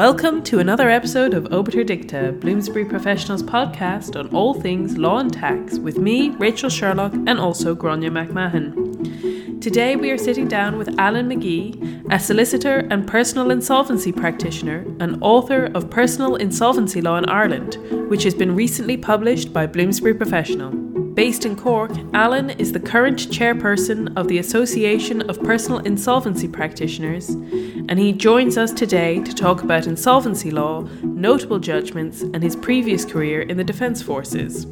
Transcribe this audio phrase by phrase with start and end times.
[0.00, 5.30] Welcome to another episode of Obiter Dicta, Bloomsbury Professionals podcast on all things law and
[5.30, 9.60] tax, with me, Rachel Sherlock, and also Grainne McMahon.
[9.60, 15.18] Today we are sitting down with Alan McGee, a solicitor and personal insolvency practitioner and
[15.20, 17.76] author of Personal Insolvency Law in Ireland,
[18.08, 20.79] which has been recently published by Bloomsbury Professional.
[21.20, 27.28] Based in Cork, Alan is the current chairperson of the Association of Personal Insolvency Practitioners,
[27.28, 33.04] and he joins us today to talk about insolvency law, notable judgments, and his previous
[33.04, 34.64] career in the Defence Forces.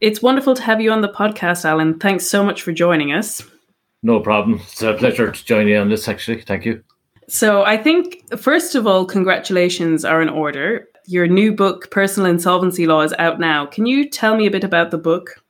[0.00, 1.98] It's wonderful to have you on the podcast, Alan.
[1.98, 3.42] Thanks so much for joining us.
[4.04, 4.60] No problem.
[4.62, 6.42] It's a pleasure to join you on this, actually.
[6.42, 6.84] Thank you.
[7.26, 12.86] So, I think, first of all, congratulations are in order your new book, Personal Insolvency
[12.86, 13.66] Law, is out now.
[13.66, 15.42] Can you tell me a bit about the book?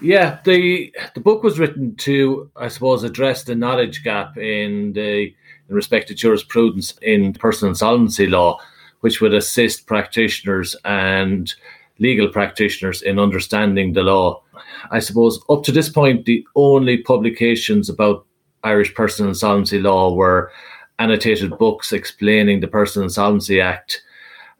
[0.00, 5.34] Yeah, the the book was written to, I suppose, address the knowledge gap in the
[5.68, 8.58] in respect to jurisprudence in personal insolvency law,
[9.00, 11.52] which would assist practitioners and
[11.98, 14.42] legal practitioners in understanding the law.
[14.90, 18.24] I suppose up to this point, the only publications about
[18.62, 20.52] Irish personal insolvency law were
[20.98, 24.02] annotated books explaining the Personal Insolvency Act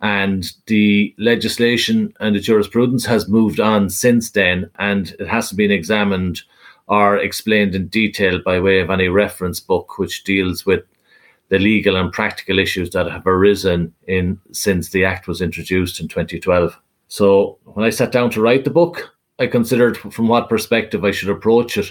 [0.01, 5.71] and the legislation and the jurisprudence has moved on since then, and it hasn't been
[5.71, 6.43] examined
[6.87, 10.85] or explained in detail by way of any reference book which deals with
[11.49, 16.09] the legal and practical issues that have arisen in since the act was introduced in
[16.09, 16.79] 2012.
[17.09, 21.11] So when I sat down to write the book, I considered from what perspective I
[21.11, 21.91] should approach it.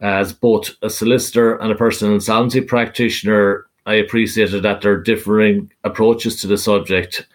[0.00, 5.72] As both a solicitor and a personal insolvency practitioner, I appreciated that there are differing
[5.84, 7.26] approaches to the subject.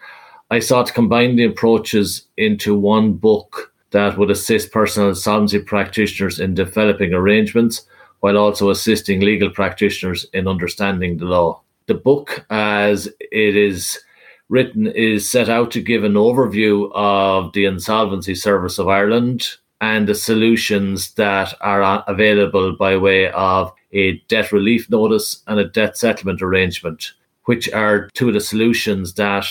[0.50, 6.38] I sought to combine the approaches into one book that would assist personal insolvency practitioners
[6.38, 7.86] in developing arrangements
[8.20, 11.62] while also assisting legal practitioners in understanding the law.
[11.86, 13.98] The book, as it is
[14.48, 19.48] written, is set out to give an overview of the Insolvency Service of Ireland
[19.80, 25.64] and the solutions that are available by way of a debt relief notice and a
[25.64, 27.12] debt settlement arrangement,
[27.44, 29.46] which are two of the solutions that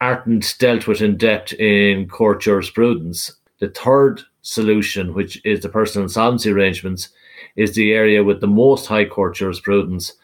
[0.00, 3.30] aren't dealt with in depth in court jurisprudence.
[3.60, 7.10] The third solution, which is the personal insolvency arrangements,
[7.54, 10.14] is the area with the most high court jurisprudence.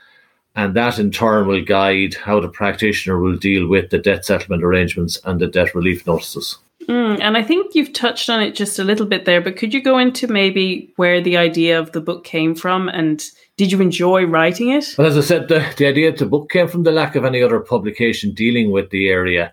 [0.57, 4.65] And that in turn will guide how the practitioner will deal with the debt settlement
[4.65, 6.59] arrangements and the debt relief notices.
[6.89, 9.75] Mm, and I think you've touched on it just a little bit there, but could
[9.75, 13.23] you go into maybe where the idea of the book came from and
[13.59, 14.95] did you enjoy writing it?
[14.97, 17.27] Well, as I said, the, the idea of the book came from the lack of
[17.27, 19.53] any other publication dealing with the area.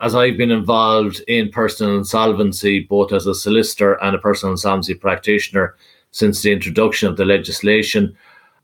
[0.00, 4.94] As I've been involved in personal insolvency, both as a solicitor and a personal insolvency
[4.94, 5.74] practitioner
[6.12, 8.16] since the introduction of the legislation,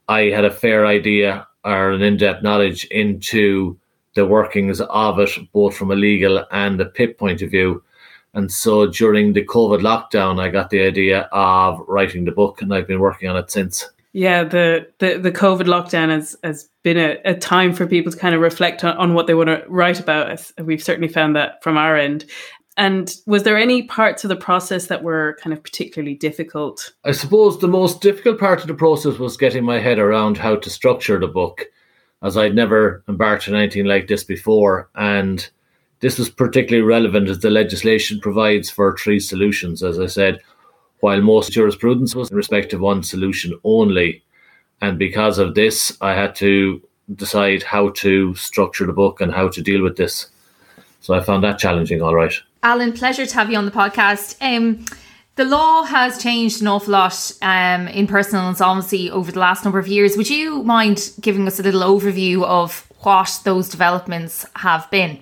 [0.08, 3.76] I had a fair idea or an in depth knowledge into
[4.14, 7.82] the workings of it, both from a legal and a PIP point of view.
[8.36, 12.72] And so during the COVID lockdown, I got the idea of writing the book, and
[12.72, 13.88] I've been working on it since.
[14.12, 18.18] Yeah, the, the, the COVID lockdown has, has been a, a time for people to
[18.18, 20.52] kind of reflect on, on what they want to write about.
[20.62, 22.26] We've certainly found that from our end.
[22.76, 26.92] And was there any parts of the process that were kind of particularly difficult?
[27.04, 30.56] I suppose the most difficult part of the process was getting my head around how
[30.56, 31.64] to structure the book,
[32.22, 34.90] as I'd never embarked on anything like this before.
[34.94, 35.48] And
[36.00, 40.40] this was particularly relevant as the legislation provides for three solutions, as I said,
[41.00, 44.22] while most jurisprudence was in respect of one solution only.
[44.82, 46.82] And because of this, I had to
[47.14, 50.28] decide how to structure the book and how to deal with this.
[51.00, 52.34] So I found that challenging, all right.
[52.62, 54.36] Alan, pleasure to have you on the podcast.
[54.40, 54.84] Um,
[55.36, 59.78] the law has changed an awful lot um, in personal insolvency over the last number
[59.78, 60.16] of years.
[60.16, 65.20] Would you mind giving us a little overview of what those developments have been?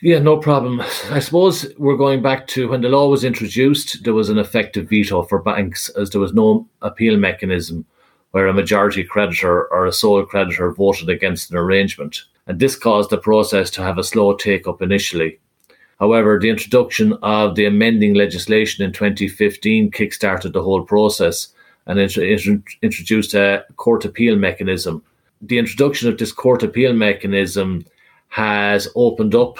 [0.00, 0.80] Yeah, no problem.
[1.10, 4.88] I suppose we're going back to when the law was introduced, there was an effective
[4.88, 7.84] veto for banks as there was no appeal mechanism
[8.30, 12.22] where a majority creditor or a sole creditor voted against an arrangement.
[12.46, 15.40] And this caused the process to have a slow take up initially.
[15.98, 21.48] However, the introduction of the amending legislation in 2015 kickstarted the whole process
[21.86, 25.02] and introduced a court appeal mechanism.
[25.42, 27.84] The introduction of this court appeal mechanism
[28.28, 29.58] has opened up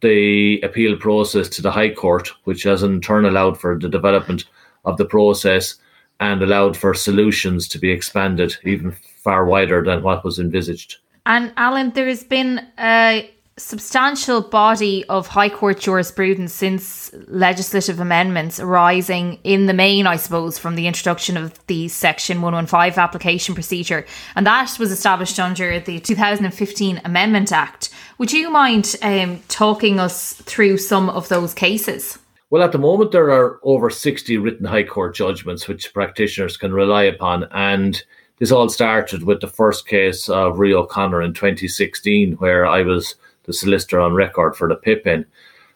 [0.00, 4.44] the appeal process to the High Court, which has in turn allowed for the development
[4.84, 5.76] of the process
[6.20, 8.92] and allowed for solutions to be expanded even
[9.22, 10.96] far wider than what was envisaged.
[11.26, 18.58] And Alan, there has been a substantial body of High Court jurisprudence since legislative amendments
[18.58, 24.06] arising in the main, I suppose, from the introduction of the Section 115 application procedure.
[24.34, 27.79] And that was established under the 2015 Amendment Act.
[28.20, 32.18] Would you mind um, talking us through some of those cases?
[32.50, 36.70] Well, at the moment, there are over 60 written High Court judgments which practitioners can
[36.74, 37.44] rely upon.
[37.52, 38.04] And
[38.38, 43.14] this all started with the first case of Re O'Connor in 2016, where I was
[43.44, 45.24] the solicitor on record for the PIPIN.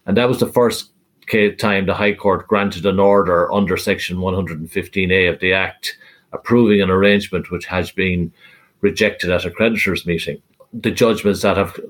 [0.05, 0.90] And that was the first
[1.56, 5.97] time the High Court granted an order under Section 115A of the Act,
[6.35, 8.31] approving an arrangement which has been
[8.82, 10.43] rejected at a creditors' meeting.
[10.75, 11.81] The judgments that have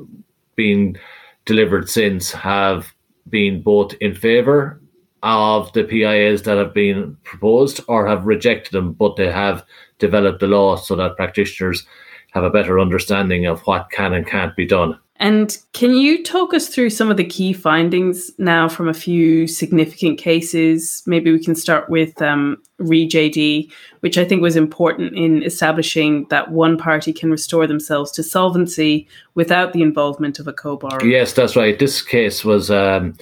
[0.56, 0.99] been
[1.45, 2.93] delivered since have
[3.29, 4.81] been both in favour
[5.23, 9.65] of the PIAs that have been proposed or have rejected them, but they have
[9.99, 11.87] developed the law so that practitioners
[12.33, 14.99] have a better understanding of what can and can't be done.
[15.20, 19.46] And can you talk us through some of the key findings now from a few
[19.46, 21.02] significant cases?
[21.06, 23.70] Maybe we can start with um, ReJD,
[24.00, 29.06] which I think was important in establishing that one party can restore themselves to solvency
[29.34, 31.05] without the involvement of a co-borrower.
[31.05, 31.78] Yes, that's right.
[31.78, 33.16] This case was um,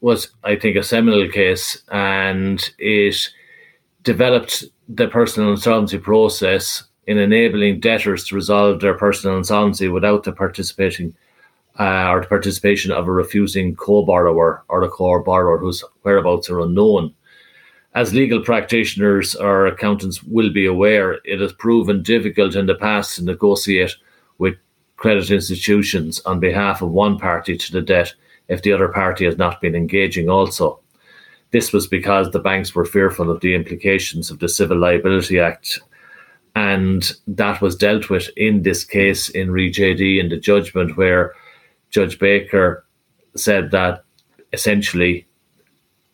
[0.00, 3.28] was I think a seminal case, and it
[4.02, 10.32] developed the personal insolvency process in enabling debtors to resolve their personal insolvency without the
[10.32, 11.14] participating
[11.78, 17.14] uh, or the participation of a refusing co-borrower or a co-borrower whose whereabouts are unknown.
[17.94, 23.16] As legal practitioners or accountants will be aware, it has proven difficult in the past
[23.16, 23.94] to negotiate
[24.38, 24.56] with
[24.96, 28.14] credit institutions on behalf of one party to the debt
[28.48, 30.80] if the other party has not been engaging also.
[31.50, 35.80] This was because the banks were fearful of the implications of the Civil Liability Act
[36.54, 41.34] and that was dealt with in this case in ReJD in the judgment where
[41.90, 42.84] Judge Baker
[43.36, 44.04] said that
[44.52, 45.26] essentially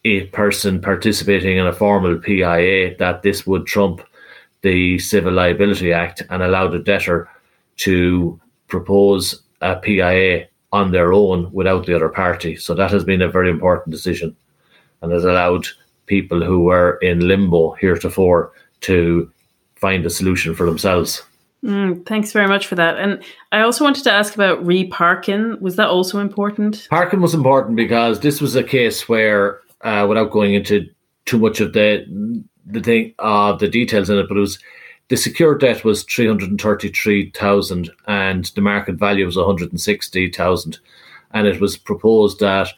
[0.04, 4.00] a person participating in a formal PIA that this would trump
[4.62, 7.28] the Civil Liability Act and allow the debtor
[7.78, 12.54] to propose a PIA on their own without the other party.
[12.56, 14.36] So that has been a very important decision
[15.02, 15.66] and has allowed
[16.06, 19.30] people who were in limbo heretofore to
[19.80, 21.22] find a solution for themselves.
[21.64, 22.98] Mm, thanks very much for that.
[22.98, 25.58] And I also wanted to ask about re-Parkin.
[25.60, 26.86] Was that also important?
[26.88, 30.88] Parkin was important because this was a case where, uh, without going into
[31.26, 34.58] too much of the the thing of uh, the details in it, but it was
[35.08, 39.36] the secured debt was three hundred and thirty three thousand, and the market value was
[39.36, 40.78] one hundred and sixty thousand,
[41.32, 42.68] and it was proposed that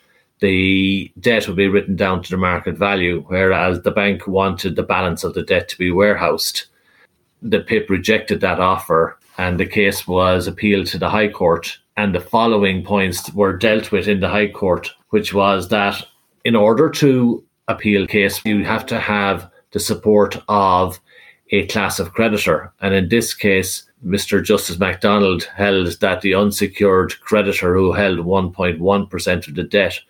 [0.40, 4.82] the debt would be written down to the market value, whereas the bank wanted the
[4.82, 6.64] balance of the debt to be warehoused
[7.42, 11.78] the PIP rejected that offer and the case was appealed to the High Court.
[11.96, 16.06] And the following points were dealt with in the High Court, which was that
[16.44, 21.00] in order to appeal case, you have to have the support of
[21.52, 22.72] a class of creditor.
[22.80, 24.42] And in this case, Mr.
[24.42, 30.00] Justice McDonald held that the unsecured creditor who held 1.1% of the debt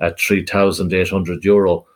[0.00, 1.86] at 3,800 euro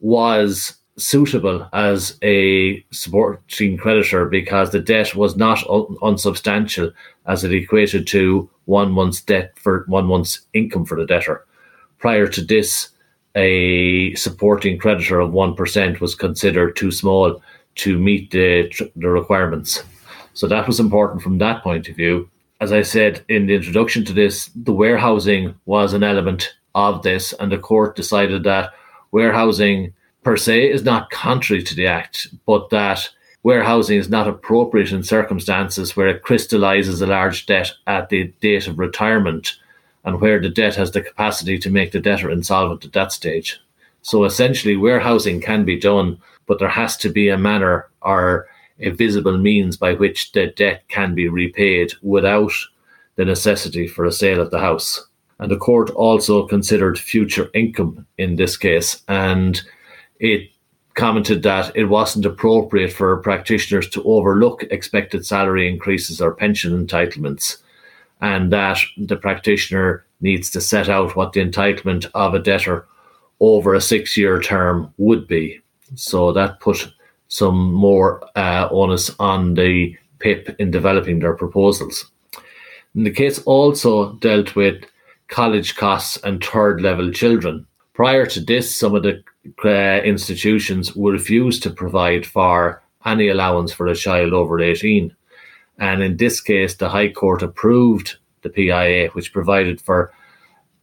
[0.00, 6.90] was suitable as a supporting creditor because the debt was not un- unsubstantial
[7.26, 11.44] as it equated to one month's debt for one month's income for the debtor.
[11.98, 12.90] Prior to this,
[13.34, 17.42] a supporting creditor of 1% was considered too small
[17.76, 19.82] to meet the, the requirements.
[20.32, 22.30] So that was important from that point of view.
[22.60, 27.34] As I said in the introduction to this, the warehousing was an element of this,
[27.34, 28.72] and the court decided that
[29.12, 29.92] warehousing
[30.26, 33.08] per se is not contrary to the Act, but that
[33.44, 38.66] warehousing is not appropriate in circumstances where it crystallizes a large debt at the date
[38.66, 39.52] of retirement
[40.04, 43.60] and where the debt has the capacity to make the debtor insolvent at that stage.
[44.02, 48.48] So essentially, warehousing can be done, but there has to be a manner or
[48.80, 52.50] a visible means by which the debt can be repaid without
[53.14, 55.06] the necessity for a sale of the house.
[55.38, 59.04] And the court also considered future income in this case.
[59.06, 59.62] And
[60.20, 60.50] it
[60.94, 67.58] commented that it wasn't appropriate for practitioners to overlook expected salary increases or pension entitlements,
[68.20, 72.86] and that the practitioner needs to set out what the entitlement of a debtor
[73.40, 75.60] over a six year term would be.
[75.94, 76.90] So that put
[77.28, 82.10] some more uh, onus on the PIP in developing their proposals.
[82.94, 84.84] And the case also dealt with
[85.28, 87.66] college costs and third level children.
[87.94, 89.22] Prior to this, some of the
[89.64, 95.14] uh, institutions will refuse to provide for any allowance for a child over 18.
[95.78, 100.12] And in this case, the High Court approved the PIA, which provided for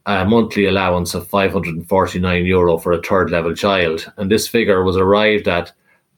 [0.05, 4.11] a monthly allowance of 549 euro for a third level child.
[4.17, 5.71] And this figure was arrived at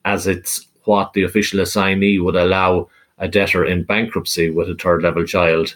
[0.05, 5.03] as it's what the official assignee would allow a debtor in bankruptcy with a third
[5.03, 5.75] level child.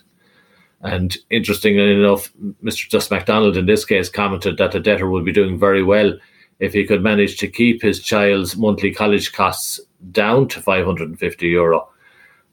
[0.81, 2.31] And interestingly enough,
[2.63, 2.89] Mr.
[2.89, 6.13] Just McDonald in this case commented that the debtor would be doing very well
[6.59, 9.79] if he could manage to keep his child's monthly college costs
[10.11, 11.89] down to 550 euro.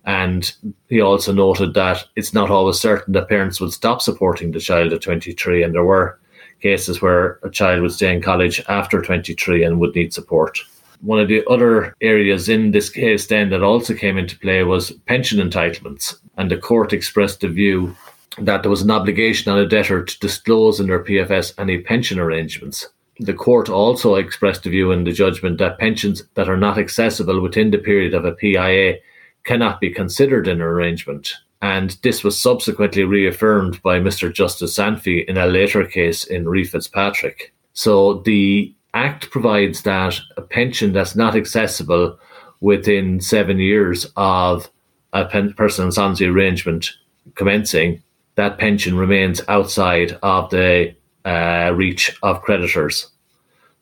[0.05, 0.53] And
[0.89, 4.93] he also noted that it's not always certain that parents would stop supporting the child
[4.93, 5.65] at 23.
[5.65, 6.21] And there were
[6.61, 10.61] cases where a child would stay in college after 23 and would need support.
[11.01, 14.93] One of the other areas in this case then that also came into play was
[15.07, 16.15] pension entitlements.
[16.37, 17.95] And the court expressed the view
[18.39, 22.19] that there was an obligation on a debtor to disclose in their PFS any pension
[22.19, 22.89] arrangements.
[23.19, 27.41] The court also expressed a view in the judgment that pensions that are not accessible
[27.41, 28.97] within the period of a PIA
[29.45, 31.33] cannot be considered an arrangement.
[31.63, 34.33] And this was subsequently reaffirmed by Mr.
[34.33, 37.55] Justice Sanfey in a later case in Reeve Fitzpatrick.
[37.73, 42.19] So the Act provides that a pension that's not accessible
[42.63, 44.71] within seven years of
[45.13, 46.93] a personal insolvency arrangement
[47.35, 48.03] commencing,
[48.37, 50.95] that pension remains outside of the
[51.27, 53.09] uh, reach of creditors.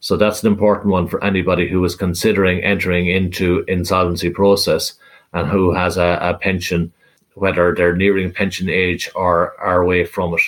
[0.00, 4.94] So that's an important one for anybody who is considering entering into insolvency process
[5.32, 6.92] and who has a, a pension,
[7.34, 10.40] whether they're nearing pension age or are away from it.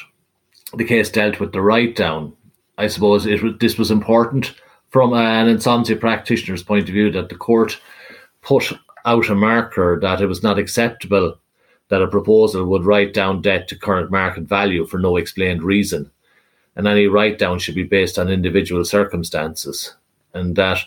[0.75, 2.33] The case dealt with the write down.
[2.79, 4.55] I suppose it, this was important
[4.89, 7.79] from an insolvency practitioner's point of view that the court
[8.43, 8.73] put
[9.05, 11.39] out a marker that it was not acceptable
[11.89, 16.11] that a proposal would write down debt to current market value for no explained reason.
[16.77, 19.95] And any write down should be based on individual circumstances.
[20.35, 20.79] And that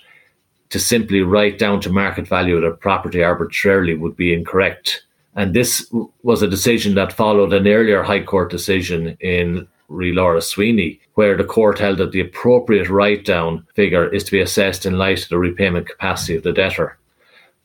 [0.70, 5.04] to simply write down to market value of a property arbitrarily would be incorrect.
[5.36, 5.92] And this
[6.24, 11.36] was a decision that followed an earlier High Court decision in Re Laura Sweeney, where
[11.36, 15.24] the court held that the appropriate write down figure is to be assessed in light
[15.24, 16.98] of the repayment capacity of the debtor.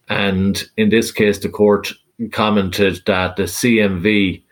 [0.09, 1.93] And in this case, the court
[2.33, 4.43] commented that the CMV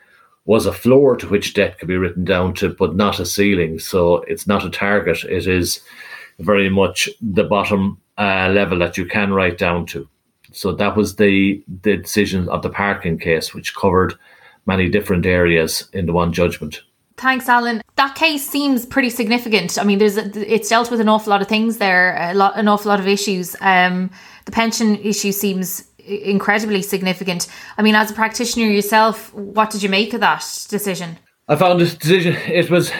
[0.45, 3.79] was a floor to which debt could be written down to, but not a ceiling.
[3.79, 5.25] So it's not a target.
[5.25, 5.81] It is
[6.41, 10.09] very much the bottom uh, level that you can write down to.
[10.53, 14.15] So that was the the decision of the Parkin case, which covered
[14.67, 16.83] many different areas in the one judgment.
[17.17, 17.83] Thanks, Alan.
[17.97, 19.79] That case seems pretty significant.
[19.79, 22.59] I mean, there's a, it's dealt with an awful lot of things there, a lot,
[22.59, 23.55] an awful lot of issues.
[23.61, 24.11] Um,
[24.45, 27.49] the pension issue seems incredibly significant.
[27.79, 31.19] I mean, as a practitioner yourself, what did you make of that decision?
[31.49, 32.93] I found this decision it was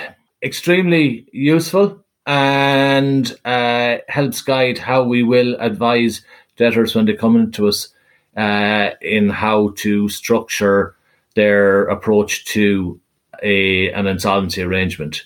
[0.43, 6.25] extremely useful and uh, helps guide how we will advise
[6.57, 7.89] debtors when they come into us
[8.37, 10.97] uh, in how to structure
[11.35, 13.01] their approach to
[13.43, 15.25] a an insolvency arrangement.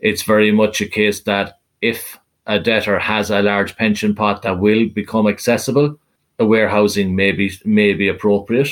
[0.00, 4.58] It's very much a case that if a debtor has a large pension pot that
[4.58, 5.98] will become accessible,
[6.38, 8.70] a warehousing may be may be appropriate.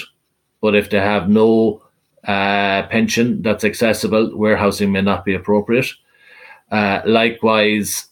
[0.60, 1.82] But if they have no
[2.24, 5.86] uh, pension that's accessible, warehousing may not be appropriate.
[6.70, 8.06] Uh, likewise,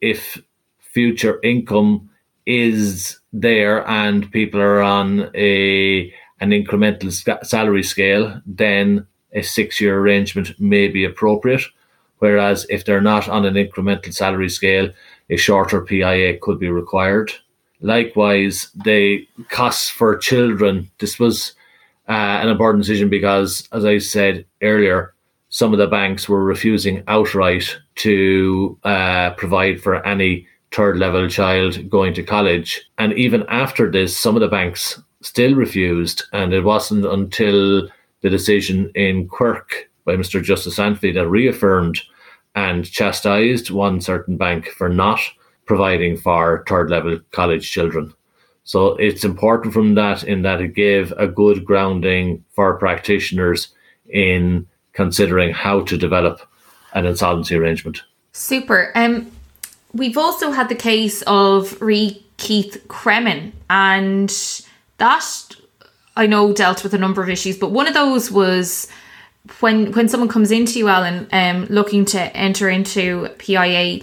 [0.00, 0.42] if
[0.78, 2.10] future income
[2.46, 7.12] is there and people are on a an incremental
[7.44, 11.62] salary scale, then a six year arrangement may be appropriate.
[12.18, 14.90] Whereas if they're not on an incremental salary scale,
[15.28, 17.32] a shorter PIA could be required.
[17.80, 20.90] Likewise, the costs for children.
[20.98, 21.54] This was
[22.08, 25.14] uh, an important decision because, as I said earlier,
[25.48, 31.88] some of the banks were refusing outright to uh, provide for any third level child
[31.90, 32.80] going to college.
[32.98, 36.22] And even after this, some of the banks still refused.
[36.32, 37.88] And it wasn't until
[38.20, 40.42] the decision in Quirk by Mr.
[40.42, 42.00] Justice Sanfey that reaffirmed
[42.54, 45.20] and chastised one certain bank for not
[45.66, 48.12] providing for third level college children.
[48.64, 53.68] So it's important from that in that it gave a good grounding for practitioners
[54.08, 56.40] in considering how to develop
[56.94, 58.02] an insolvency arrangement.
[58.32, 58.92] Super.
[58.94, 59.30] Um,
[59.92, 64.30] we've also had the case of Re Keith Cremin, and
[64.98, 65.56] that
[66.16, 68.88] I know dealt with a number of issues, but one of those was
[69.60, 74.02] when when someone comes into you, Alan, um, looking to enter into PIA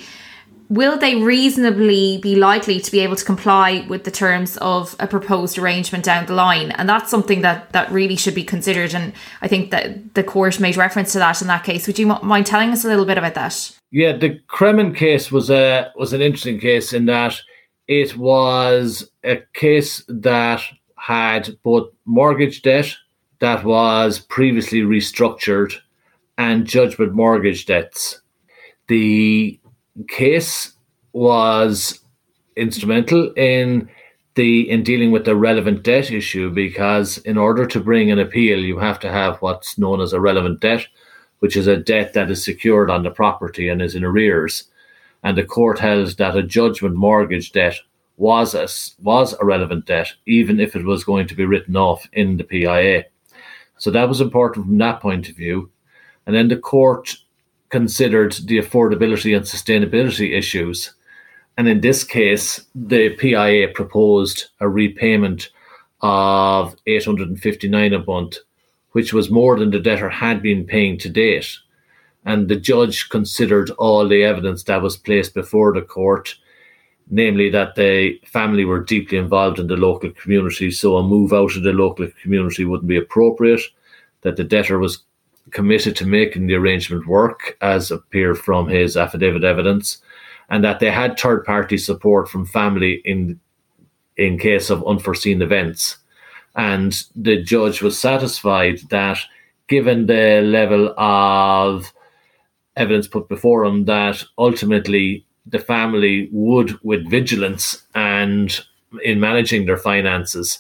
[0.70, 5.08] will they reasonably be likely to be able to comply with the terms of a
[5.08, 6.72] proposed arrangement down the line?
[6.72, 10.60] And that's something that that really should be considered and i think that the court
[10.60, 11.88] made reference to that in that case.
[11.88, 13.78] Would you mind telling us a little bit about that?
[13.92, 17.40] Yeah the Cremin case was a was an interesting case in that
[17.88, 20.62] it was a case that
[20.98, 22.94] had both mortgage debt
[23.40, 25.74] that was previously restructured
[26.38, 28.22] and judgment mortgage debts.
[28.88, 29.60] The
[30.06, 30.74] case
[31.14, 32.00] was
[32.56, 33.90] instrumental in
[34.36, 38.60] the in dealing with the relevant debt issue because in order to bring an appeal
[38.60, 40.88] you have to have what's known as a relevant debt
[41.40, 44.64] which is a debt that is secured on the property and is in arrears.
[45.24, 47.76] And the court held that a judgment mortgage debt
[48.18, 48.68] was a,
[49.04, 52.44] was a relevant debt even if it was going to be written off in the
[52.44, 53.06] PIA
[53.78, 55.70] so that was important from that point of view.
[56.26, 57.16] And then the court
[57.70, 60.94] considered the affordability and sustainability issues
[61.58, 65.50] and in this case, the PIA proposed a repayment
[66.02, 68.38] of 859 a month,
[68.92, 71.58] which was more than the debtor had been paying to date.
[72.26, 76.36] And the judge considered all the evidence that was placed before the court,
[77.10, 81.56] namely that the family were deeply involved in the local community, so a move out
[81.56, 83.62] of the local community wouldn't be appropriate,
[84.22, 85.04] that the debtor was
[85.52, 90.02] committed to making the arrangement work, as appeared from his affidavit evidence,
[90.50, 93.40] and that they had third party support from family in
[94.16, 95.98] in case of unforeseen events.
[96.56, 99.20] And the judge was satisfied that
[99.68, 101.94] given the level of
[102.76, 108.62] evidence put before him that ultimately the family would with vigilance and
[109.04, 110.60] in managing their finances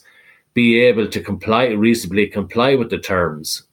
[0.53, 3.67] be able to comply reasonably comply with the terms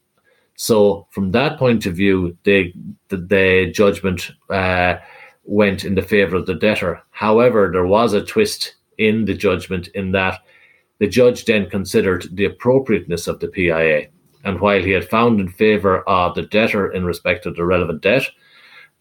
[0.56, 2.72] so from that point of view the
[3.08, 4.96] the, the judgment uh,
[5.44, 7.02] went in the favour of the debtor.
[7.10, 10.40] However, there was a twist in the judgment in that
[10.98, 14.08] the judge then considered the appropriateness of the PIA.
[14.44, 18.02] And while he had found in favour of the debtor in respect of the relevant
[18.02, 18.24] debt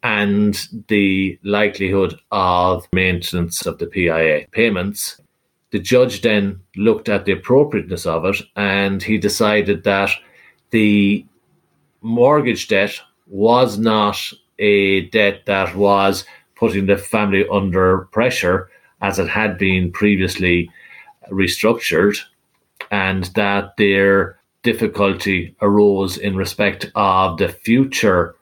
[0.01, 5.21] and the likelihood of maintenance of the PIA payments,
[5.71, 10.11] the judge then looked at the appropriateness of it and he decided that
[10.71, 11.25] the
[12.03, 14.17] mortgage debt was not
[14.59, 18.69] a debt that was putting the family under pressure
[19.01, 20.69] as it had been previously
[21.31, 22.17] restructured,
[22.91, 28.35] and that their difficulty arose in respect of the future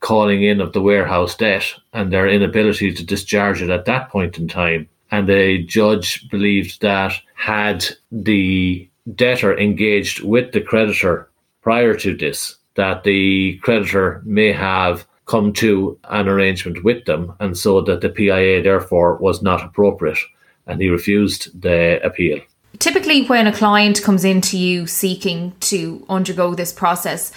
[0.00, 1.64] calling in of the warehouse debt
[1.94, 4.86] and their inability to discharge it at that point in time.
[5.10, 11.30] And the judge believed that had the debtor engaged with the creditor
[11.62, 17.56] prior to this, that the creditor may have come to an arrangement with them, and
[17.56, 20.18] so that the PIA therefore was not appropriate,
[20.66, 22.40] and he refused the appeal.
[22.78, 27.32] Typically, when a client comes into you seeking to undergo this process,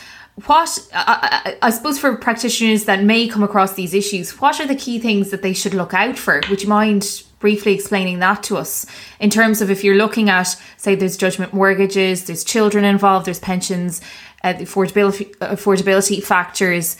[0.45, 4.75] what I, I, suppose for practitioners that may come across these issues, what are the
[4.75, 6.41] key things that they should look out for?
[6.49, 8.85] Would you mind briefly explaining that to us
[9.19, 13.39] in terms of if you're looking at, say, there's judgment mortgages, there's children involved, there's
[13.39, 14.01] pensions,
[14.43, 16.97] uh, the affordability affordability factors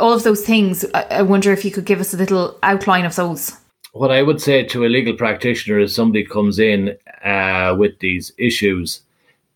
[0.00, 0.84] all of those things.
[0.94, 3.56] I wonder if you could give us a little outline of those.
[3.92, 8.32] What I would say to a legal practitioner is somebody comes in uh, with these
[8.38, 9.02] issues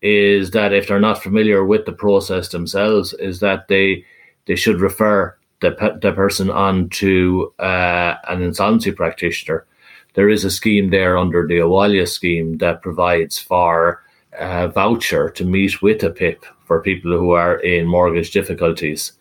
[0.01, 4.05] is that if they're not familiar with the process themselves, is that they
[4.45, 9.65] they should refer the, the person on to uh, an insolvency practitioner.
[10.13, 14.01] There is a scheme there under the Abhaile scheme that provides for
[14.37, 19.13] a voucher to meet with a PIP for people who are in mortgage difficulties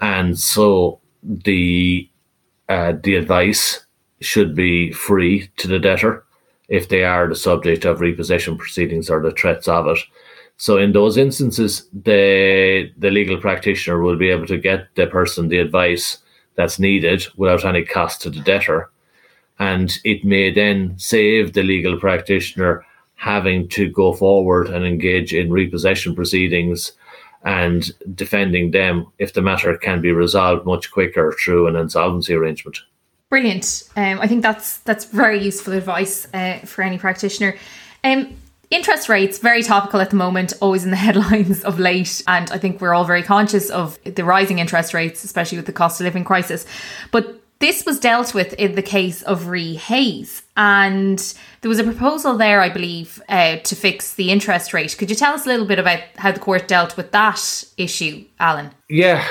[0.00, 2.08] and so the
[2.68, 3.84] uh, the advice
[4.20, 6.24] should be free to the debtor
[6.68, 9.98] if they are the subject of repossession proceedings or the threats of it.
[10.56, 15.48] So in those instances, the the legal practitioner will be able to get the person
[15.48, 16.18] the advice
[16.56, 18.90] that's needed without any cost to the debtor,
[19.58, 25.50] and it may then save the legal practitioner having to go forward and engage in
[25.50, 26.92] repossession proceedings
[27.44, 32.78] and defending them if the matter can be resolved much quicker through an insolvency arrangement.
[33.28, 33.84] Brilliant.
[33.96, 37.56] Um, I think that's that's very useful advice uh, for any practitioner.
[38.02, 38.36] Um,
[38.70, 42.58] interest rates very topical at the moment, always in the headlines of late, and I
[42.58, 46.04] think we're all very conscious of the rising interest rates, especially with the cost of
[46.04, 46.66] living crisis.
[47.10, 51.18] But this was dealt with in the case of Re Hayes, and
[51.62, 54.94] there was a proposal there, I believe, uh, to fix the interest rate.
[54.98, 58.26] Could you tell us a little bit about how the court dealt with that issue,
[58.38, 58.70] Alan?
[58.90, 59.26] Yeah,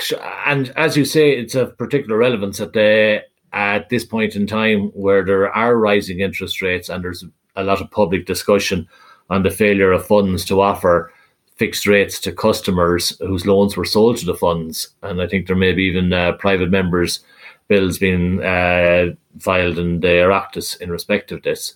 [0.48, 4.90] and as you say, it's of particular relevance at the at this point in time
[4.96, 7.24] where there are rising interest rates and there's
[7.56, 8.88] a lot of public discussion
[9.30, 11.14] on the failure of funds to offer
[11.58, 14.88] fixed rates to customers whose loans were sold to the funds.
[15.04, 17.20] And I think there may be even uh, private members'
[17.68, 19.08] bills being uh,
[19.40, 21.76] filed in the Oireachtas in respect of this.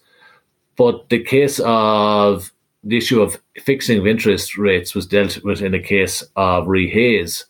[0.75, 2.51] But the case of
[2.83, 6.89] the issue of fixing of interest rates was dealt with in a case of Re
[6.89, 7.45] Hayes,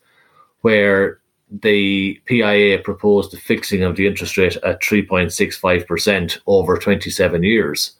[0.62, 1.20] where
[1.50, 7.92] the PIA proposed the fixing of the interest rate at 3.65% over 27 years.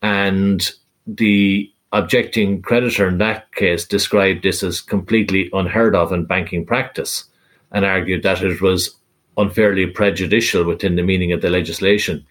[0.00, 0.68] And
[1.06, 7.24] the objecting creditor in that case described this as completely unheard of in banking practice
[7.70, 8.96] and argued that it was
[9.36, 12.24] unfairly prejudicial within the meaning of the legislation.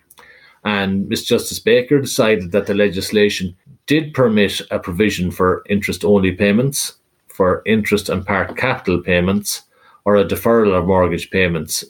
[0.64, 1.26] And Ms.
[1.26, 3.56] Justice Baker decided that the legislation
[3.88, 9.64] did permit a provision for interest only payments, for interest and part capital payments,
[10.06, 11.84] or a deferral of mortgage payments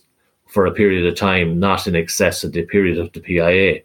[0.48, 3.82] for a period of time not in excess of the period of the PIA.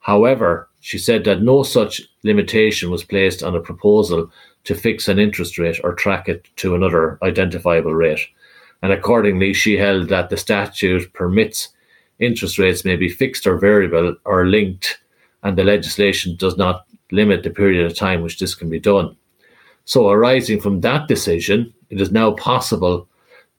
[0.00, 4.30] However, she said that no such limitation was placed on a proposal
[4.64, 8.20] to fix an interest rate or track it to another identifiable rate.
[8.84, 11.70] And accordingly, she held that the statute permits
[12.18, 15.00] interest rates may be fixed or variable or linked,
[15.42, 19.16] and the legislation does not limit the period of time which this can be done.
[19.86, 23.08] So, arising from that decision, it is now possible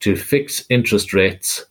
[0.01, 1.65] to fix interest rates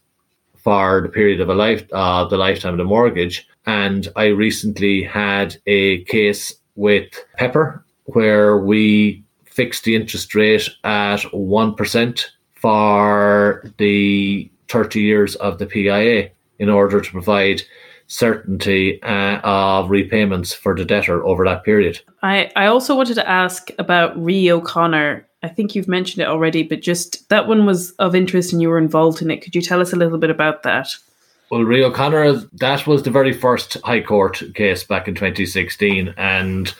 [0.56, 3.46] for the period of a life, uh, the lifetime of the mortgage.
[3.66, 11.20] And I recently had a case with Pepper where we fixed the interest rate at
[11.20, 12.24] 1%
[12.64, 17.60] for the 30 years of the PIA in order to provide
[18.06, 22.00] certainty uh, of repayments for the debtor over that period.
[22.22, 25.28] I, I also wanted to ask about Re O'Connor.
[25.42, 28.70] I think you've mentioned it already, but just that one was of interest and you
[28.70, 29.42] were involved in it.
[29.42, 30.88] Could you tell us a little bit about that?
[31.50, 36.74] Well, Re O'Connor, that was the very first High Court case back in 2016, and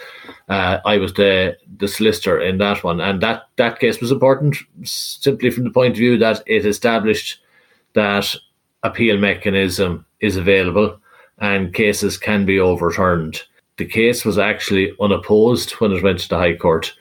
[0.49, 3.01] uh, I was the the solicitor in that one.
[3.01, 7.41] And that, that case was important simply from the point of view that it established
[7.95, 8.35] that
[8.83, 10.99] appeal mechanism is available
[11.39, 13.43] and cases can be overturned.
[13.77, 16.95] The case was actually unopposed when it went to the High Court,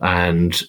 [0.00, 0.62] and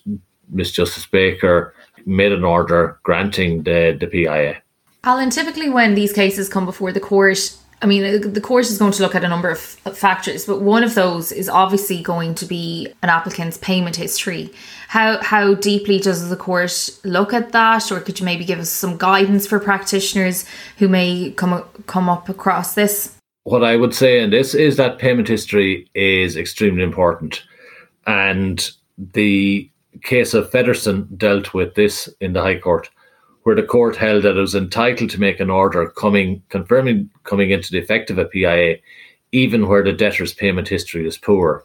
[0.49, 1.73] Miss Justice Baker
[2.05, 4.61] made an order granting the, the PIA.
[5.05, 8.93] Alan, typically when these cases come before the court, I mean, the course is going
[8.93, 12.45] to look at a number of factors, but one of those is obviously going to
[12.47, 14.51] be an applicant's payment history.
[14.87, 18.71] How how deeply does the court look at that, or could you maybe give us
[18.71, 20.45] some guidance for practitioners
[20.79, 23.15] who may come come up across this?
[23.43, 27.43] What I would say in this is that payment history is extremely important,
[28.07, 28.67] and
[28.97, 29.69] the
[30.01, 32.89] case of Feddersen dealt with this in the High Court
[33.45, 37.51] where the court held that it was entitled to make an order coming confirming coming
[37.51, 38.77] into the effect of a PIA,
[39.31, 41.63] even where the debtor's payment history is poor.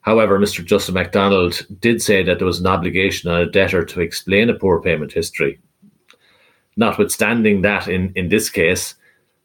[0.00, 0.64] However, Mr.
[0.64, 4.54] Justice McDonald did say that there was an obligation on a debtor to explain a
[4.54, 5.60] poor payment history.
[6.78, 8.94] Notwithstanding that, in, in this case,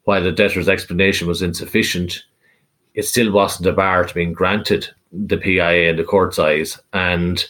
[0.05, 2.23] while the debtor's explanation was insufficient,
[2.93, 7.43] it still wasn't a bar to being granted the PIA in the court's eyes, and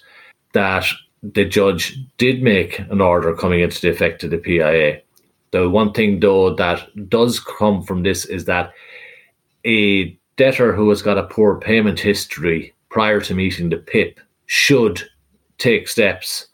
[0.53, 0.87] that
[1.23, 5.01] the judge did make an order coming into the effect of the PIA.
[5.51, 8.73] The one thing, though, that does come from this is that
[9.65, 15.01] a debtor who has got a poor payment history prior to meeting the PIP should
[15.57, 16.47] take steps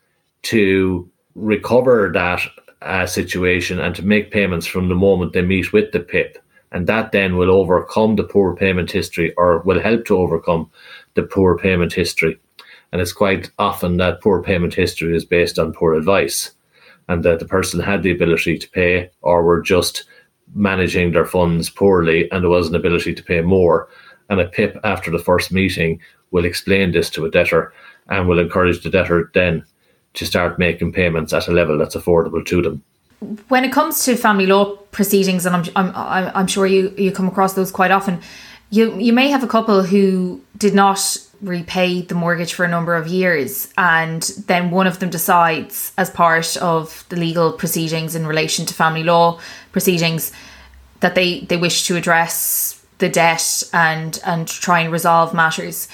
[0.44, 2.42] to recover that
[2.82, 6.38] uh, situation and to make payments from the moment they meet with the PIP.
[6.72, 10.70] And that then will overcome the poor payment history or will help to overcome
[11.14, 12.38] the poor payment history.
[12.92, 16.52] And it's quite often that poor payment history is based on poor advice
[17.10, 20.06] and that the person had the ability to pay or were just
[20.56, 23.90] managing their funds poorly and there was an ability to pay more.
[24.30, 27.74] And a PIP after the first meeting will explain this to a debtor
[28.10, 29.66] and will encourage the debtor then
[30.14, 32.84] to start making payments at a level that's affordable to them.
[33.48, 37.28] When it comes to family law proceedings, and I'm, I'm, I'm sure you, you come
[37.28, 38.22] across those quite often,
[38.70, 42.96] you, you may have a couple who did not repaid the mortgage for a number
[42.96, 48.26] of years and then one of them decides as part of the legal proceedings in
[48.26, 49.40] relation to family law
[49.72, 50.32] proceedings
[51.00, 55.88] that they they wish to address the debt and and try and resolve matters.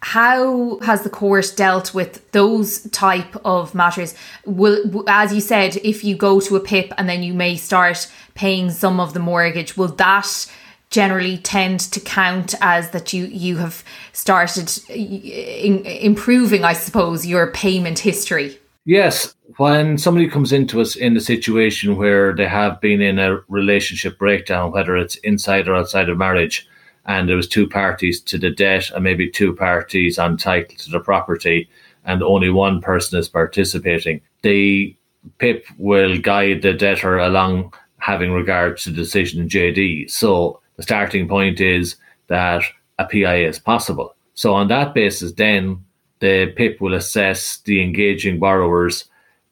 [0.00, 4.14] How has the court dealt with those type of matters?
[4.44, 8.10] Will as you said if you go to a pip and then you may start
[8.34, 10.46] paying some of the mortgage will that
[10.90, 17.50] generally tend to count as that you you have started in, improving i suppose your
[17.50, 18.58] payment history.
[18.84, 19.34] Yes.
[19.56, 24.18] When somebody comes into us in a situation where they have been in a relationship
[24.18, 26.68] breakdown whether it's inside or outside of marriage
[27.06, 30.90] and there was two parties to the debt and maybe two parties on title to
[30.90, 31.68] the property
[32.04, 34.94] and only one person is participating the
[35.38, 40.82] pip will guide the debtor along having regard to the decision in jd so the
[40.82, 41.96] starting point is
[42.28, 42.62] that
[42.98, 44.14] a PIA is possible.
[44.34, 45.84] So on that basis, then
[46.20, 49.04] the PIP will assess the engaging borrower's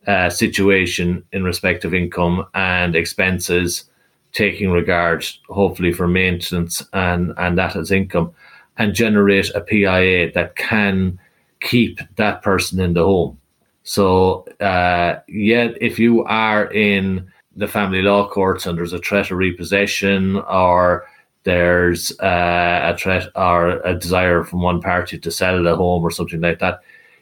[0.06, 3.84] uh, situation in respect of income and expenses,
[4.32, 8.34] taking regard hopefully for maintenance and, and that as income,
[8.76, 11.18] and generate a PIA that can
[11.60, 13.38] keep that person in the home.
[13.84, 19.30] So, uh, yet if you are in the family law courts and there's a threat
[19.30, 21.06] of repossession or
[21.44, 26.10] there's uh, a threat or a desire from one party to sell the home or
[26.10, 26.80] something like that,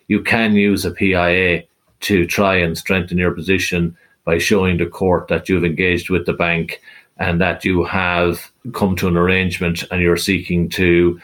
[0.08, 1.64] you can use a PIA
[2.00, 6.32] to try and strengthen your position by showing the court that you've engaged with the
[6.32, 6.80] bank
[7.18, 11.20] and that you have come to an arrangement and you're seeking to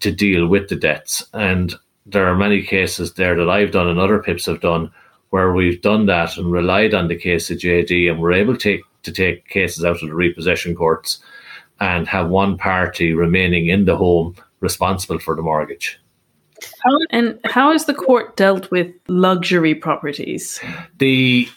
[0.00, 1.26] to deal with the debts.
[1.34, 1.74] And
[2.06, 4.90] there are many cases there that I've done and other PIPs have done
[5.30, 8.82] where we've done that and relied on the case of JD and we're able to
[9.02, 11.18] to take cases out of the repossession courts
[11.82, 15.98] and have one party remaining in the home responsible for the mortgage.
[16.84, 20.60] How, and how has the court dealt with luxury properties?
[20.98, 21.48] The,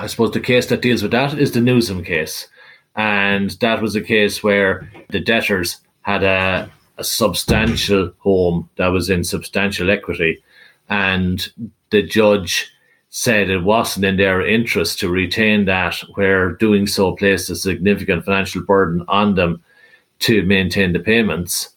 [0.00, 2.48] I suppose, the case that deals with that is the Newsom case,
[2.96, 9.10] and that was a case where the debtors had a, a substantial home that was
[9.10, 10.42] in substantial equity,
[10.88, 11.52] and
[11.90, 12.70] the judge
[13.10, 18.24] said it wasn't in their interest to retain that, where doing so placed a significant
[18.24, 19.62] financial burden on them
[20.24, 21.70] to maintain the payments,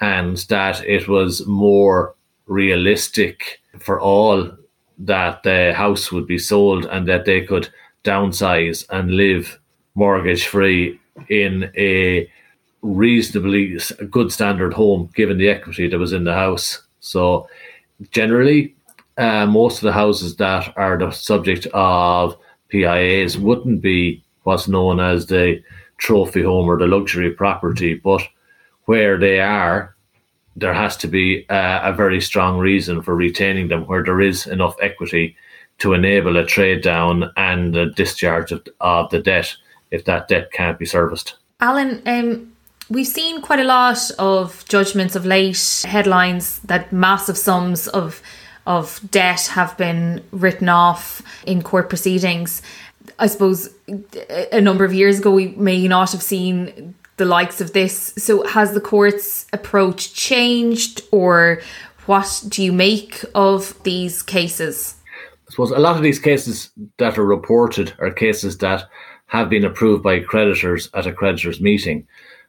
[0.00, 2.14] and that it was more
[2.46, 4.50] realistic for all
[4.98, 7.68] that the house would be sold and that they could
[8.04, 9.58] downsize and live
[9.94, 12.28] mortgage free in a
[12.82, 13.78] reasonably
[14.10, 16.82] good standard home given the equity that was in the house.
[17.00, 17.48] So,
[18.10, 18.74] generally,
[19.16, 22.36] uh, most of the houses that are the subject of
[22.72, 25.62] PIAs wouldn't be what's known as the
[26.02, 28.22] trophy home or the luxury property, but
[28.86, 29.94] where they are,
[30.56, 34.46] there has to be a, a very strong reason for retaining them where there is
[34.46, 35.36] enough equity
[35.78, 39.54] to enable a trade down and a discharge of, of the debt
[39.92, 41.36] if that debt can't be serviced.
[41.60, 42.52] Alan, um,
[42.90, 48.20] we've seen quite a lot of judgments of late, headlines that massive sums of
[48.66, 52.62] of debt have been written off in court proceedings.
[53.18, 53.70] I suppose
[54.52, 58.14] a number of years ago we may not have seen the likes of this.
[58.16, 61.60] So has the court's approach changed or
[62.06, 64.96] what do you make of these cases?
[65.48, 68.88] I suppose a lot of these cases that are reported are cases that
[69.26, 72.06] have been approved by creditors at a creditors meeting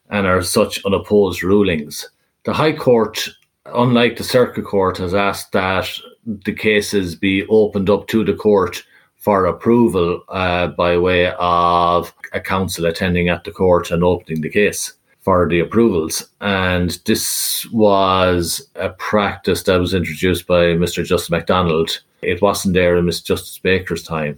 [0.09, 2.09] and are such unopposed rulings.
[2.45, 3.29] The High Court,
[3.65, 5.89] unlike the Circuit Court, has asked that
[6.25, 8.83] the cases be opened up to the court
[9.23, 14.49] for approval uh, by way of a counsel attending at the court and opening the
[14.49, 16.27] case for the approvals.
[16.41, 21.05] And this was a practice that was introduced by Mr.
[21.05, 22.01] Justice McDonald.
[22.21, 23.23] It wasn't there in Mr.
[23.23, 24.37] Justice Baker's time.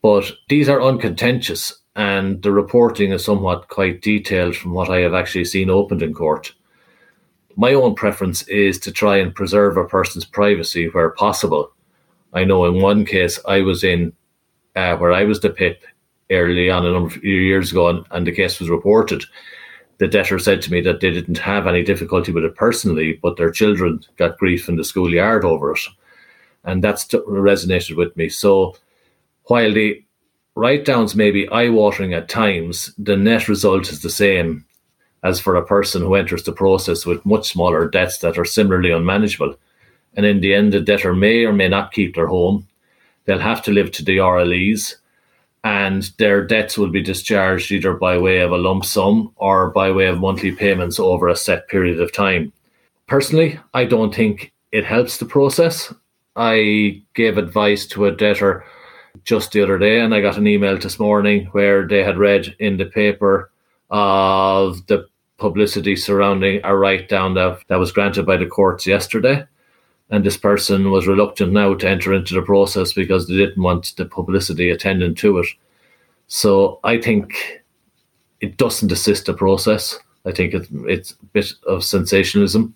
[0.00, 5.12] But these are uncontentious, and the reporting is somewhat quite detailed from what I have
[5.12, 6.54] actually seen opened in court.
[7.56, 11.72] My own preference is to try and preserve a person's privacy where possible.
[12.32, 14.12] I know in one case I was in
[14.76, 15.82] uh, where I was the PIP
[16.30, 19.24] early on a number of years ago, and, and the case was reported.
[19.98, 23.36] The debtor said to me that they didn't have any difficulty with it personally, but
[23.36, 25.80] their children got grief in the schoolyard over it,
[26.64, 28.28] and that's t- resonated with me.
[28.28, 28.76] So,
[29.44, 30.02] while the
[30.54, 34.64] write downs may be eye watering at times, the net result is the same
[35.22, 38.90] as for a person who enters the process with much smaller debts that are similarly
[38.90, 39.54] unmanageable.
[40.14, 42.66] And in the end, the debtor may or may not keep their home,
[43.24, 44.96] they'll have to live to the RLEs
[45.62, 49.90] and their debts will be discharged either by way of a lump sum or by
[49.90, 52.52] way of monthly payments over a set period of time.
[53.06, 55.92] Personally, I don't think it helps the process.
[56.36, 58.64] I gave advice to a debtor
[59.24, 62.54] just the other day, and I got an email this morning where they had read
[62.58, 63.50] in the paper
[63.90, 65.06] of the
[65.36, 69.44] publicity surrounding a write down that, that was granted by the courts yesterday
[70.10, 73.94] and this person was reluctant now to enter into the process because they didn't want
[73.96, 75.46] the publicity attendant to it.
[76.26, 77.62] So I think
[78.40, 79.98] it doesn't assist the process.
[80.24, 82.74] I think it, it's a bit of sensationalism,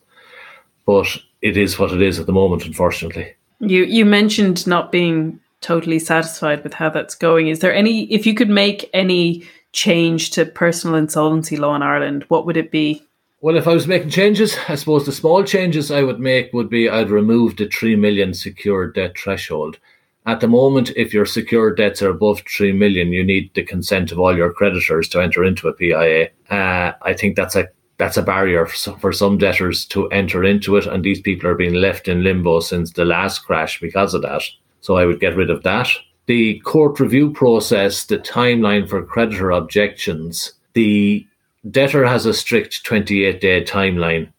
[0.87, 3.35] but it is what it is at the moment, unfortunately.
[3.61, 7.49] You you mentioned not being totally satisfied with how that's going.
[7.49, 12.25] Is there any if you could make any change to personal insolvency law in Ireland,
[12.29, 13.03] what would it be?
[13.45, 16.71] Well, if I was making changes, I suppose the small changes I would make would
[16.71, 19.79] be I'd remove the 3 million secured debt threshold.
[20.25, 24.11] At the moment, if your secured debts are above 3 million, you need the consent
[24.11, 26.31] of all your creditors to enter into a PIA.
[26.49, 30.87] Uh, I think that's a that's a barrier for some debtors to enter into it,
[30.87, 34.43] and these people are being left in limbo since the last crash because of that.
[34.81, 35.91] So I would get rid of that.
[36.25, 41.27] The court review process, the timeline for creditor objections, the
[41.71, 44.33] debtor has a strict 28 day timeline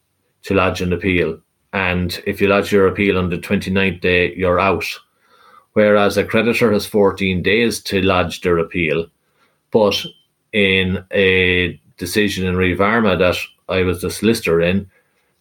[0.44, 1.40] to lodge an appeal.
[1.74, 4.86] And if you lodge your appeal on the 29th day, you're out.
[5.74, 9.08] Whereas a creditor has 14 days to lodge their appeal.
[9.72, 10.06] But
[10.54, 14.90] in a decision in Re Varma that I was the solicitor in,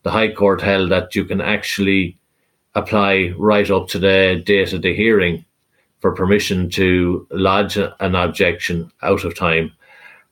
[0.02, 2.18] the High Court held that you can actually
[2.74, 5.44] apply right up to the date of the hearing
[6.00, 9.70] for permission to lodge an objection out of time.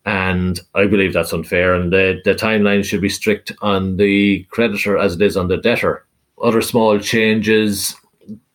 [0.05, 1.75] And I believe that's unfair.
[1.75, 5.59] And the, the timeline should be strict on the creditor as it is on the
[5.59, 6.05] debtor.
[6.43, 7.95] Other small changes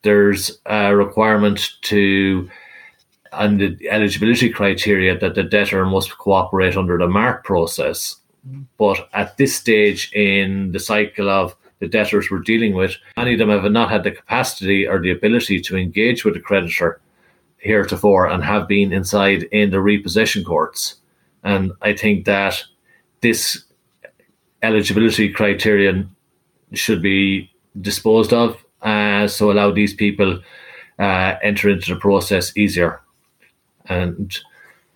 [0.03, 2.49] there's a requirement to
[3.33, 8.15] and the eligibility criteria that the debtor must cooperate under the MARP process.
[8.77, 13.39] But at this stage in the cycle of the debtors we're dealing with, many of
[13.39, 17.01] them have not had the capacity or the ability to engage with the creditor
[17.57, 20.95] heretofore and have been inside in the repossession courts.
[21.47, 22.61] And I think that
[23.21, 23.63] this
[24.61, 26.13] eligibility criterion
[26.73, 30.41] should be disposed of, uh, so allow these people
[30.99, 32.99] uh, enter into the process easier.
[33.85, 34.37] And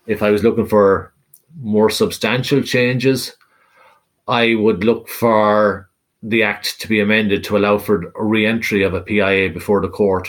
[0.08, 1.14] if I was looking for
[1.62, 3.34] more substantial changes,
[4.28, 5.90] I would look for
[6.22, 9.88] the Act to be amended to allow for re entry of a PIA before the
[9.88, 10.28] court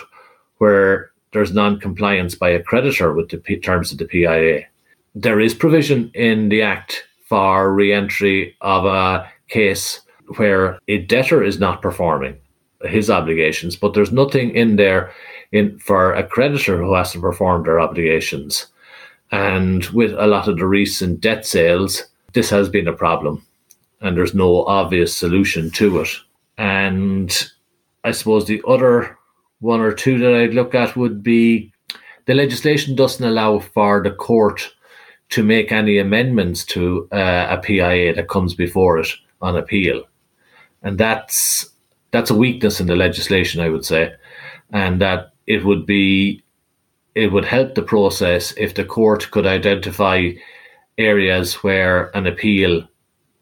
[0.59, 4.69] where there's non compliance by a creditor with the P- terms of the PIA.
[5.15, 10.01] There is provision in the Act for re entry of a case
[10.37, 12.37] where a debtor is not performing
[12.85, 15.13] his obligations, but there's nothing in there
[15.53, 18.67] in for a creditor who has to perform their obligations.
[19.31, 23.47] And with a lot of the recent debt sales, this has been a problem,
[24.01, 26.09] and there's no obvious solution to it.
[26.57, 27.51] And
[28.05, 29.19] I suppose the other
[29.61, 31.73] one or two that I'd look at would be
[32.27, 34.73] the legislation doesn't allow for the court
[35.33, 39.09] to make any amendments to uh, a PIA that comes before it
[39.41, 40.05] on appeal,
[40.83, 41.69] and that's
[42.11, 44.15] that's a weakness in the legislation, I would say,
[44.73, 46.43] and that it would be
[47.15, 50.31] it would help the process if the court could identify
[50.99, 52.87] areas where an appeal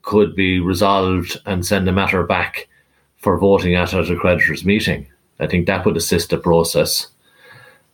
[0.02, 2.68] could be resolved and send the matter back
[3.16, 5.06] for voting at a creditor's meeting.
[5.40, 7.08] I think that would assist the process.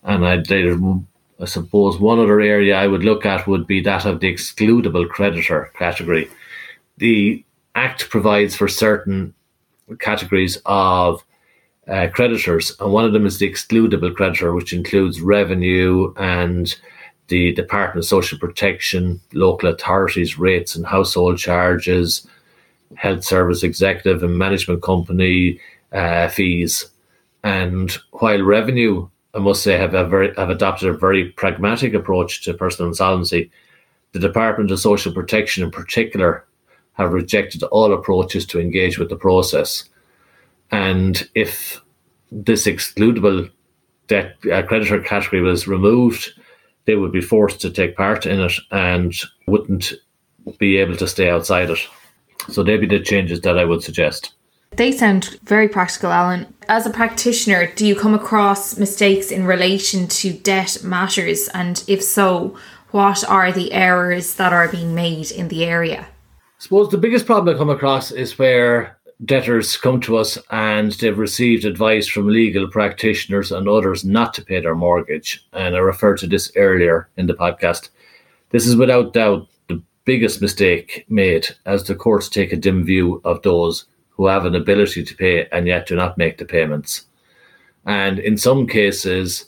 [0.02, 0.50] And I'd,
[1.40, 5.08] I suppose one other area I would look at would be that of the excludable
[5.08, 6.30] creditor category.
[6.98, 7.44] The
[7.74, 9.34] Act provides for certain
[9.98, 11.22] categories of
[11.86, 16.74] uh, creditors, and one of them is the excludable creditor, which includes revenue and
[17.28, 22.26] the Department of Social Protection, local authorities, rates and household charges,
[22.94, 25.60] health service executive and management company
[25.92, 26.88] uh, fees.
[27.44, 32.42] And while revenue, I must say, have a very have adopted a very pragmatic approach
[32.44, 33.50] to personal insolvency,
[34.12, 36.46] the Department of Social Protection, in particular,
[36.94, 39.84] have rejected all approaches to engage with the process.
[40.70, 41.82] And if
[42.32, 43.50] this excludable
[44.06, 46.30] debt uh, creditor category was removed,
[46.86, 49.14] they would be forced to take part in it and
[49.46, 49.92] wouldn't
[50.58, 51.78] be able to stay outside it.
[52.48, 54.32] So they'd be the changes that I would suggest.
[54.76, 56.52] They sound very practical, Alan.
[56.68, 61.48] As a practitioner, do you come across mistakes in relation to debt matters?
[61.54, 62.58] And if so,
[62.90, 66.02] what are the errors that are being made in the area?
[66.02, 70.92] I suppose the biggest problem I come across is where debtors come to us and
[70.92, 75.42] they've received advice from legal practitioners and others not to pay their mortgage.
[75.54, 77.88] And I referred to this earlier in the podcast.
[78.50, 83.22] This is without doubt the biggest mistake made as the courts take a dim view
[83.24, 83.86] of those
[84.16, 87.06] who have an ability to pay and yet do not make the payments.
[87.84, 89.46] And in some cases,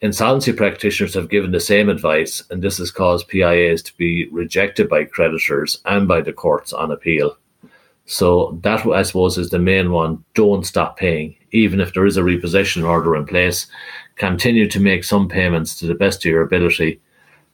[0.00, 4.88] insolvency practitioners have given the same advice, and this has caused PIAs to be rejected
[4.88, 7.36] by creditors and by the courts on appeal.
[8.04, 10.24] So that, I suppose, is the main one.
[10.34, 13.66] Don't stop paying, even if there is a repossession order in place.
[14.16, 17.00] Continue to make some payments to the best of your ability,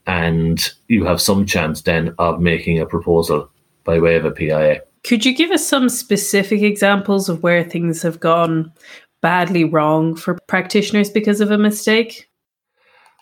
[0.07, 3.51] and you have some chance then of making a proposal
[3.85, 4.81] by way of a PIA.
[5.05, 8.73] Could you give us some specific examples of where things have gone
[9.21, 12.29] badly wrong for practitioners because of a mistake?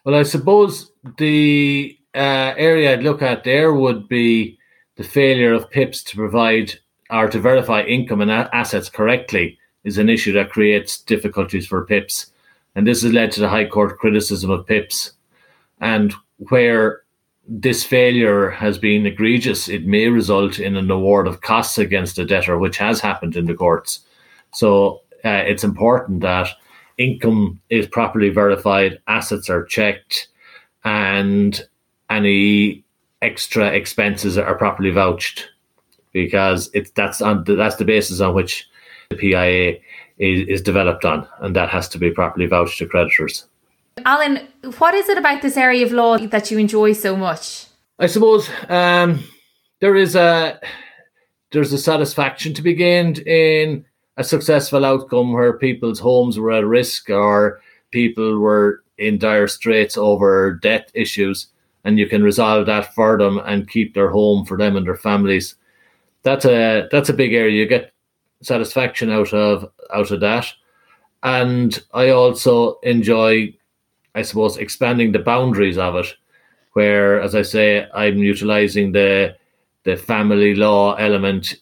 [0.05, 4.59] Well, I suppose the uh, area I'd look at there would be
[4.97, 6.75] the failure of PIPs to provide
[7.11, 11.85] or to verify income and a- assets correctly is an issue that creates difficulties for
[11.85, 12.33] PIPs.
[12.75, 15.13] And this has led to the High Court criticism of PIPs.
[15.81, 17.03] And where
[17.49, 22.25] this failure has been egregious, it may result in an award of costs against a
[22.25, 24.01] debtor, which has happened in the courts.
[24.53, 26.49] So uh, it's important that
[26.99, 30.29] income is properly verified, assets are checked,
[30.85, 31.61] and
[32.11, 32.85] any
[33.23, 35.49] extra expenses are properly vouched
[36.13, 38.69] because that's on the, that's the basis on which
[39.11, 39.77] the PIA
[40.19, 43.47] is, is developed on, and that has to be properly vouched to creditors.
[44.05, 44.47] Alan,
[44.79, 47.67] what is it about this area of law that you enjoy so much?
[47.99, 49.25] I suppose um,
[49.81, 50.61] there is a
[51.51, 53.87] there's a satisfaction to be gained in
[54.19, 59.97] a successful outcome where people's homes were at risk or people were in dire straits
[59.97, 61.47] over debt issues,
[61.85, 64.97] and you can resolve that for them and keep their home for them and their
[64.97, 65.55] families.
[66.23, 67.63] That's a that's a big area.
[67.63, 67.95] You get
[68.43, 70.53] satisfaction out of out of that,
[71.23, 73.55] and I also enjoy
[74.17, 76.07] I suppose, expanding the boundaries of it.
[76.73, 79.37] Where, as I say, I'm utilizing the
[79.85, 81.55] the family law element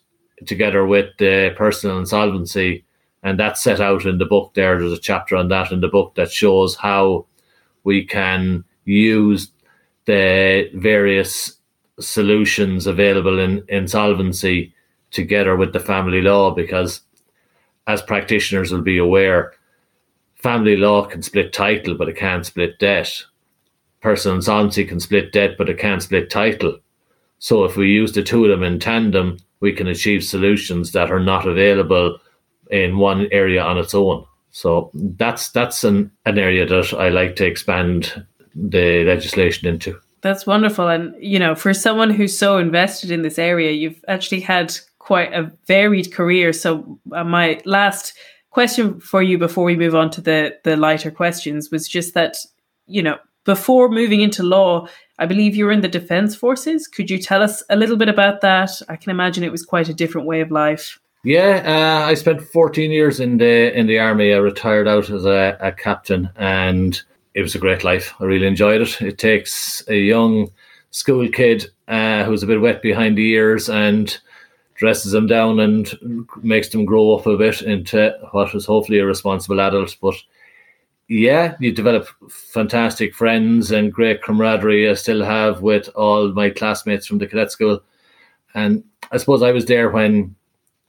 [0.47, 2.85] together with the personal insolvency,
[3.23, 4.55] and that's set out in the book.
[4.55, 7.27] There, there's a chapter on that in the book that shows how
[7.85, 9.51] we can use
[10.07, 11.59] the various
[12.01, 14.75] solutions available in insolvency
[15.11, 17.01] together with the family law because
[17.87, 19.53] as practitioners will be aware
[20.45, 23.11] family law can split title, but it can't split debt.
[24.03, 26.79] Personal insolvency can split debt, but it can't split title.
[27.39, 31.11] So if we use the two of them in tandem, we can achieve solutions that
[31.11, 32.19] are not available
[32.71, 34.27] in one area on its own.
[34.51, 39.99] So that's that's an, an area that I like to expand the legislation into.
[40.21, 40.89] That's wonderful.
[40.89, 45.33] And, you know, for someone who's so invested in this area, you've actually had quite
[45.33, 46.53] a varied career.
[46.53, 48.13] So, uh, my last
[48.55, 52.37] question for you before we move on to the the lighter questions was just that
[52.87, 54.87] you know before moving into law
[55.19, 56.87] i believe you were in the defense forces.
[56.87, 58.71] Could you tell us a little bit about that?
[58.89, 61.01] I can imagine it was quite a different way of life.
[61.25, 64.33] Yeah uh, i spent 14 years in the in the army.
[64.33, 67.03] I retired out as a, a captain and
[67.35, 68.15] it was a great life.
[68.21, 69.03] I really enjoyed it.
[69.03, 70.51] It takes a young
[70.93, 74.17] school kid uh, who's a bit wet behind the ears and
[74.85, 79.07] dresses them down and makes them grow up a bit into what is hopefully a
[79.07, 79.97] responsible adult.
[80.03, 80.15] But
[81.09, 84.91] yeah, you develop fantastic friends and great camaraderie.
[84.91, 87.81] I still have with all my classmates from the cadet school.
[88.55, 90.37] And I suppose I was there when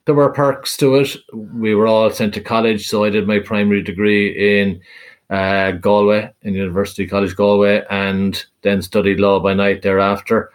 [0.03, 1.15] there were perks to it.
[1.33, 4.81] We were all sent to college, so I did my primary degree in
[5.29, 10.51] uh, Galway, in University College Galway, and then studied law by night thereafter.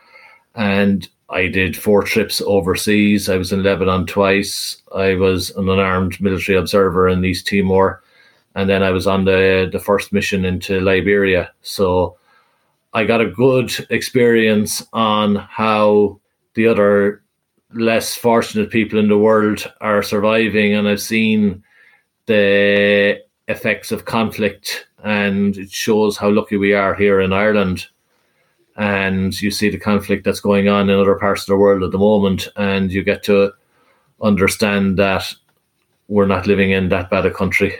[0.54, 3.28] And I did four trips overseas.
[3.28, 4.82] I was in Lebanon twice.
[4.94, 8.02] I was an unarmed military observer in East Timor.
[8.56, 11.52] And then I was on the, the first mission into Liberia.
[11.62, 12.16] So
[12.94, 16.18] I got a good experience on how
[16.54, 17.22] the other
[17.72, 20.74] less fortunate people in the world are surviving.
[20.74, 21.62] And I've seen
[22.26, 27.86] the effects of conflict, and it shows how lucky we are here in Ireland
[28.76, 31.90] and you see the conflict that's going on in other parts of the world at
[31.90, 33.52] the moment, and you get to
[34.22, 35.34] understand that
[36.08, 37.76] we're not living in that bad a country.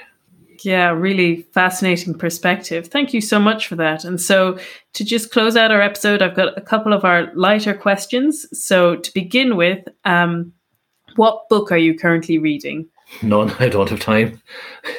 [0.62, 2.88] Yeah, really fascinating perspective.
[2.88, 4.04] Thank you so much for that.
[4.04, 4.58] And so,
[4.92, 8.46] to just close out our episode, I've got a couple of our lighter questions.
[8.52, 10.52] So, to begin with, um,
[11.16, 12.88] what book are you currently reading?
[13.22, 13.50] None.
[13.58, 14.40] I don't have time.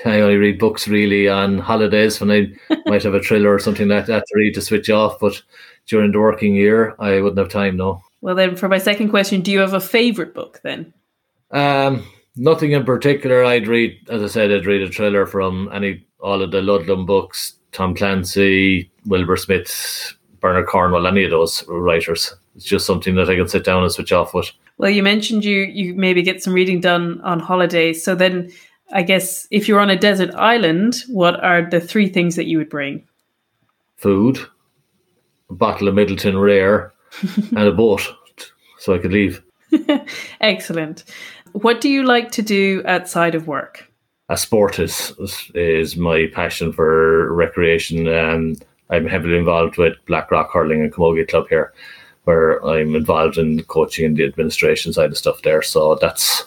[0.06, 3.88] I only read books really on holidays when I might have a thriller or something
[3.88, 5.20] like that to read to switch off.
[5.20, 5.42] But
[5.88, 7.78] during the working year, I wouldn't have time.
[7.78, 8.02] No.
[8.22, 10.94] Well, then, for my second question, do you have a favorite book then?
[11.52, 12.06] Um,
[12.36, 13.44] nothing in particular.
[13.44, 17.06] I'd read, as I said, I'd read a thriller from any all of the Ludlum
[17.06, 22.34] books, Tom Clancy, Wilbur Smith, Bernard Cornwell, any of those writers.
[22.56, 24.52] It's just something that I can sit down and switch off with.
[24.78, 28.04] Well, you mentioned you you maybe get some reading done on holidays.
[28.04, 28.52] So then,
[28.92, 32.58] I guess if you're on a desert island, what are the three things that you
[32.58, 33.08] would bring?
[33.98, 34.40] Food,
[35.52, 36.94] a bottle of Midleton Rare,
[37.52, 38.02] and a boat,
[38.80, 39.44] so I could leave.
[40.42, 41.04] Excellent.
[41.52, 43.92] What do you like to do outside of work?
[44.30, 45.14] A sport is
[45.54, 48.08] is my passion for recreation.
[48.08, 48.56] Um,
[48.90, 51.74] I'm heavily involved with Blackrock Hurling and Camogie Club here,
[52.24, 55.62] where I'm involved in coaching and the administration side of stuff there.
[55.62, 56.46] So that's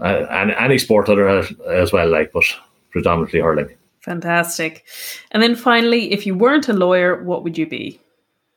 [0.00, 1.28] uh, and any sport other
[1.68, 2.44] as well, like, but
[2.90, 3.70] predominantly hurling.
[4.06, 4.86] Fantastic.
[5.32, 8.00] And then finally, if you weren't a lawyer, what would you be?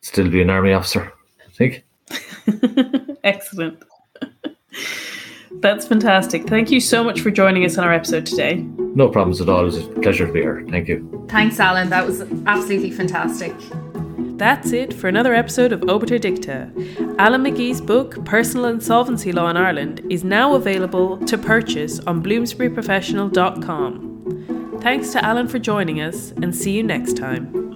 [0.02, 1.12] Still be an army officer,
[1.46, 1.84] I think.
[3.24, 3.84] Excellent.
[5.54, 6.48] That's fantastic.
[6.48, 8.64] Thank you so much for joining us on our episode today.
[8.78, 9.62] No problems at all.
[9.62, 10.64] It was a pleasure to be here.
[10.70, 11.26] Thank you.
[11.28, 11.90] Thanks, Alan.
[11.90, 13.54] That was absolutely fantastic.
[14.38, 16.72] That's it for another episode of Obiter Dicta.
[17.18, 24.09] Alan McGee's book, Personal Insolvency Law in Ireland, is now available to purchase on bloomsburyprofessional.com.
[24.82, 27.69] Thanks to Alan for joining us, and see you next time.